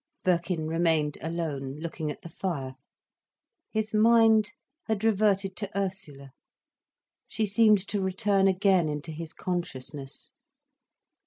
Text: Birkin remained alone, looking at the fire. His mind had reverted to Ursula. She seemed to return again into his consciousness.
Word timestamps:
Birkin 0.23 0.65
remained 0.67 1.19
alone, 1.21 1.75
looking 1.75 2.09
at 2.09 2.23
the 2.23 2.29
fire. 2.29 2.73
His 3.69 3.93
mind 3.93 4.51
had 4.87 5.03
reverted 5.03 5.55
to 5.57 5.77
Ursula. 5.77 6.31
She 7.27 7.45
seemed 7.45 7.87
to 7.89 8.01
return 8.01 8.47
again 8.47 8.89
into 8.89 9.11
his 9.11 9.31
consciousness. 9.31 10.31